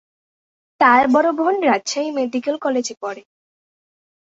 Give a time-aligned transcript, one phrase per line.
[0.81, 3.21] তার বড় বোন রাজশাহী মেডিকেল কলেজে পড়ে।